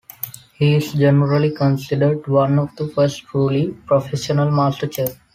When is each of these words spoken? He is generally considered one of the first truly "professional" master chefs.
He 0.55 0.73
is 0.73 0.93
generally 0.93 1.51
considered 1.51 2.25
one 2.25 2.57
of 2.57 2.75
the 2.75 2.87
first 2.87 3.19
truly 3.27 3.69
"professional" 3.85 4.49
master 4.49 4.91
chefs. 4.91 5.17